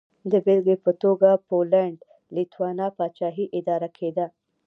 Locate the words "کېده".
3.97-4.25